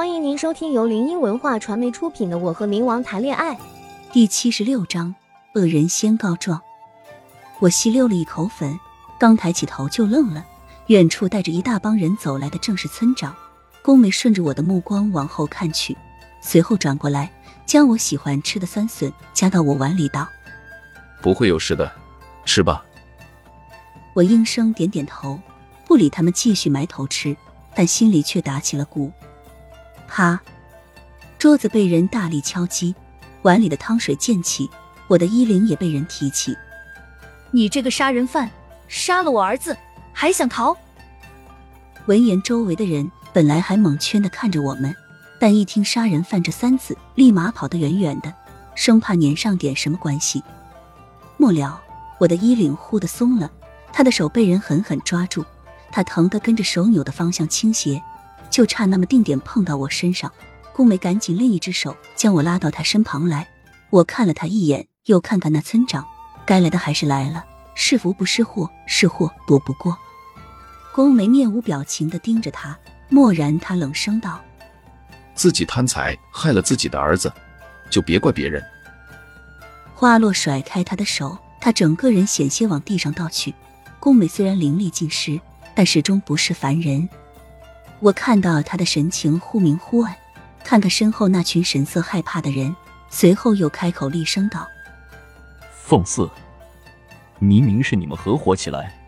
[0.00, 3.54] 欢迎您收听由林音文化传媒出品的《我和冥王谈恋爱》
[4.10, 5.14] 第七十六章：
[5.52, 6.58] 恶人先告状。
[7.58, 8.80] 我吸溜了一口粉，
[9.18, 10.42] 刚抬起头就愣了。
[10.86, 13.36] 远处带着一大帮人走来的正是村长。
[13.82, 15.94] 宫梅顺着我的目光往后看去，
[16.40, 17.30] 随后转过来，
[17.66, 20.26] 将我喜欢吃的酸笋夹到我碗里，道
[21.20, 21.92] ：“不会有事的，
[22.46, 22.82] 吃吧。”
[24.16, 25.38] 我应声点点头，
[25.84, 27.36] 不理他们，继续埋头吃，
[27.74, 29.12] 但心里却打起了鼓。
[30.10, 30.38] 啪！
[31.38, 32.94] 桌子被人大力敲击，
[33.42, 34.68] 碗里的汤水溅起，
[35.06, 36.54] 我的衣领也被人提起。
[37.52, 38.50] 你这个杀人犯，
[38.88, 39.76] 杀了我儿子
[40.12, 40.76] 还想逃？
[42.06, 44.94] 闻言，周围的人本来还蒙圈的看着我们，
[45.38, 48.34] 但一听“杀人犯”这三字，立马跑得远远的，
[48.74, 50.42] 生怕粘上点什么关系。
[51.36, 51.80] 末了，
[52.18, 53.50] 我的衣领忽的松了，
[53.92, 55.44] 他的手被人狠狠抓住，
[55.92, 58.02] 他疼得跟着手扭的方向倾斜。
[58.50, 60.30] 就差那么定点碰到我身上，
[60.72, 63.48] 宫梅赶紧另一只手将我拉到他身旁来。
[63.90, 66.06] 我看了他一眼，又看看那村长，
[66.44, 69.96] 该来的还是来了，是福不是祸，是祸躲不过。
[70.92, 72.76] 宫梅面无表情的盯着他，
[73.10, 74.40] 蓦然他冷声道
[75.34, 77.32] ：“自己贪财害了自己的儿子，
[77.88, 78.62] 就别怪别人。”
[79.94, 83.54] 花落甩开他的手，他整个人险些往地上倒去。
[83.98, 85.40] 宫美虽然灵力尽失，
[85.74, 87.08] 但始终不是凡人。
[88.00, 90.16] 我看到他的神情忽明忽暗，
[90.64, 92.74] 看看身后那群神色害怕的人，
[93.10, 94.66] 随后又开口厉声道
[95.84, 96.28] ：“放肆！
[97.38, 98.98] 明明是你们合伙起来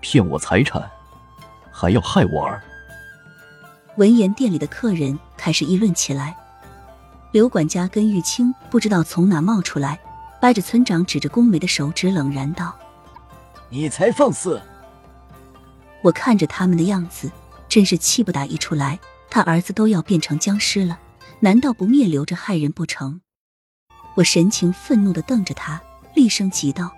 [0.00, 0.82] 骗我财产，
[1.70, 2.60] 还要害我儿。”
[3.96, 6.36] 闻言，店里的客人开始议论起来。
[7.30, 9.98] 刘管家跟玉清不知道从哪冒出来，
[10.40, 12.74] 掰着村长指着宫梅的手指，冷然道
[13.70, 14.60] ：“你才放肆！”
[16.02, 17.30] 我看着他们的样子。
[17.68, 20.98] 真是气不打一处来，他儿子都要变成僵尸了，
[21.40, 23.20] 难道不灭留着害人不成？
[24.14, 25.82] 我神情愤怒的瞪着他，
[26.14, 26.90] 厉声急道：“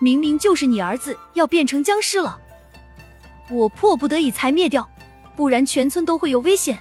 [0.00, 2.38] 明明就是你儿子要变成僵尸了，
[3.50, 4.86] 我迫不得已才灭掉，
[5.34, 6.78] 不然全村都会有危险。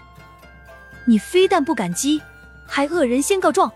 [1.06, 2.22] 你非但不感激，
[2.66, 3.72] 还恶人先告状。”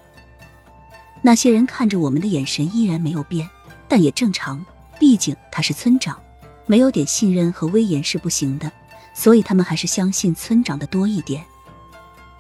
[1.23, 3.47] 那些人看着我们的眼神依然没有变，
[3.87, 4.65] 但也正常，
[4.99, 6.21] 毕竟他是村长。
[6.65, 8.71] 没有点信任和威严是不行的，
[9.13, 11.43] 所以他们还是相信村长的多一点。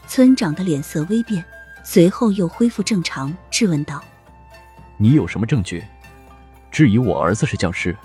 [0.07, 1.43] 村长的脸色微变，
[1.83, 4.01] 随后又恢复正常，质问道
[4.97, 5.83] ：“你有什么证据
[6.69, 7.95] 质疑我儿子是僵尸？”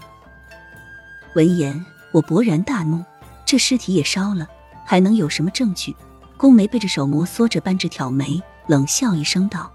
[1.35, 3.05] 闻言，我勃然大怒：
[3.45, 4.49] 这尸体也烧了，
[4.85, 5.95] 还能有什么证据？
[6.37, 9.73] 宫梅背着手摩挲着扳指挑眉，冷笑一声道：“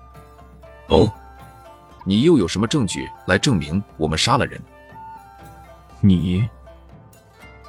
[0.88, 1.12] 哦，
[2.06, 4.62] 你又有什么证据来证明我们杀了人？”
[6.02, 6.50] 你，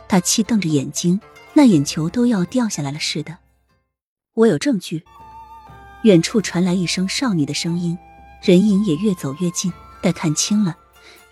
[0.09, 1.21] 他气瞪着眼睛，
[1.53, 3.39] 那眼球都要掉下来了似的。
[4.35, 5.05] 我有证据。
[6.03, 7.97] 远处传来一声少女的声音，
[8.43, 9.73] 人影也越走越近。
[10.01, 10.77] 待看清了，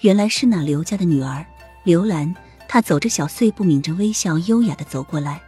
[0.01, 1.45] 原来是那刘家的女儿
[1.83, 2.33] 刘兰。
[2.69, 5.41] 她走着小碎步，抿着微笑，优雅的走过来。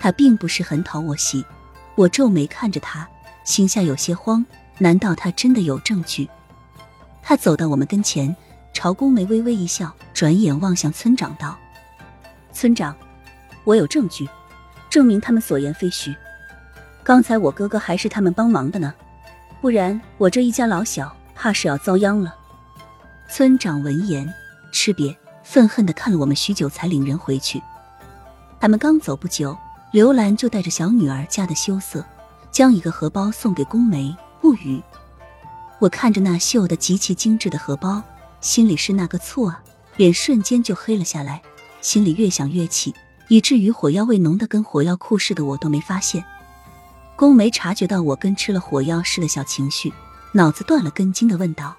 [0.00, 1.44] 她并不是很讨我喜。
[1.94, 3.08] 我皱眉看着她，
[3.44, 4.44] 心下有些慌。
[4.78, 6.28] 难道她真的有证据？
[7.22, 8.34] 她走到我们跟前。
[8.74, 11.56] 朝宫梅微微一笑，转眼望向村长道
[12.52, 12.94] ：“村长，
[13.62, 14.28] 我有证据，
[14.90, 16.14] 证明他们所言非虚。
[17.02, 18.92] 刚才我哥哥还是他们帮忙的呢，
[19.62, 22.34] 不然我这一家老小怕是要遭殃了。”
[23.30, 24.30] 村长闻言，
[24.70, 27.62] 吃瘪，愤恨的看了我们许久，才领人回去。
[28.60, 29.56] 他们刚走不久，
[29.92, 32.04] 刘兰就带着小女儿家的羞涩，
[32.50, 34.82] 将一个荷包送给宫梅，不语。
[35.78, 38.02] 我看着那绣的极其精致的荷包。
[38.44, 39.64] 心里是那个醋啊，
[39.96, 41.40] 脸瞬间就黑了下来，
[41.80, 42.94] 心里越想越气，
[43.28, 46.22] 以至于火药味浓的跟火药库似的，我都没发现。
[47.16, 49.90] 宫梅察觉到我跟吃了火药似的小情绪，
[50.32, 51.74] 脑子断了根筋的问道：“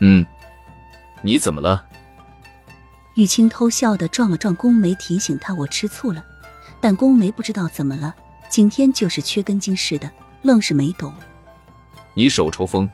[0.00, 0.26] 嗯，
[1.22, 1.86] 你怎么了？”
[3.16, 6.22] 玉清偷笑的撞了撞宫梅，提醒他我吃醋了，
[6.82, 8.14] 但宫梅不知道怎么了，
[8.50, 10.10] 今天就是缺根筋似的，
[10.42, 11.14] 愣是没懂。
[12.12, 12.86] 你手抽风。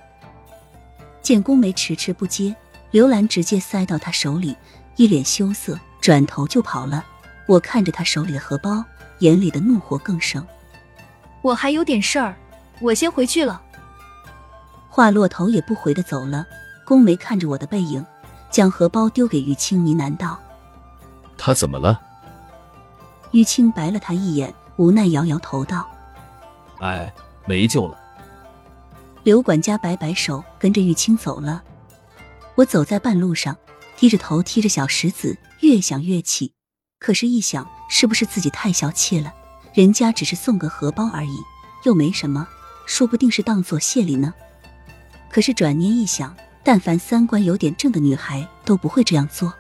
[1.21, 2.55] 见宫梅迟迟不接。
[2.91, 4.57] 刘兰直接塞到他手里，
[4.97, 7.05] 一脸羞涩，转头就跑了。
[7.47, 8.85] 我看着他手里的荷包，
[9.19, 10.45] 眼里的怒火更盛。
[11.43, 12.35] 我还有点事儿，
[12.81, 13.61] 我先回去了。
[14.89, 16.47] 话落头也不回的走了。
[16.85, 18.05] 宫梅看着我的背影，
[18.51, 20.39] 将荷包丢给玉清，呢喃道
[21.37, 22.01] ：“他怎么了？”
[23.33, 25.87] 玉清白了他一眼，无奈摇摇头道
[26.81, 27.13] ：“哎，
[27.45, 27.99] 没救了。”
[29.23, 31.63] 刘管家摆摆手，跟着玉清走了。
[32.59, 33.57] 我走在半路上，
[33.97, 36.53] 低着头踢着小石子，越想越气。
[36.99, 39.33] 可是，一想是不是自己太小气了？
[39.73, 41.37] 人家只是送个荷包而已，
[41.85, 42.49] 又没什么，
[42.85, 44.35] 说不定是当做谢礼呢。
[45.31, 49.55] 可是转念一想，但凡三观有点正的女孩都不会这样做。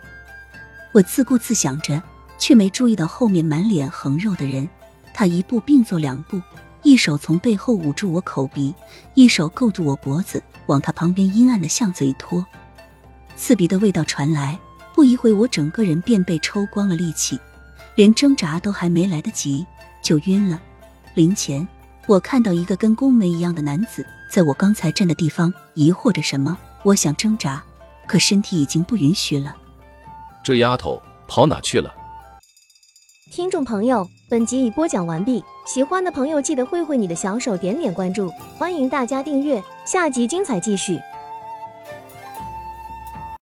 [0.90, 2.02] 我自顾自想着，
[2.36, 4.68] 却没注意到后面满脸横肉的人。
[5.14, 6.42] 他一步并作两步，
[6.82, 8.74] 一手从背后捂住我口鼻，
[9.14, 12.44] 一手勾住我脖子，往他旁边阴暗的巷子里拖。
[13.38, 14.58] 刺鼻的味道传来，
[14.92, 17.38] 不一会，我整个人便被抽光了力气，
[17.94, 19.64] 连挣扎都还没来得及，
[20.02, 20.60] 就晕了。
[21.14, 21.66] 临前，
[22.08, 27.62] 我看到一个跟宫梅一样的男子在我刚才站的地方疑惑着什么，我想挣扎，
[28.08, 29.54] 可身体已经不允许了。
[30.42, 31.94] 这丫头跑哪去了？
[33.30, 40.98] 听众朋友，本集已播讲完毕，喜欢的朋友记得挥挥你的小手，点点关注，欢迎大家订阅，下集精彩继续。